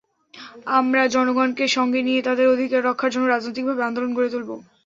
[0.79, 4.49] আমরা জনগণকে সঙ্গে নিয়ে তাঁদের অধিকার রক্ষার জন্য রাজনৈতিকভাবে আন্দোলন গড়ে তুলব।